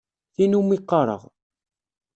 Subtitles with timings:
[0.35, 1.21] Tin umi qqareɣ.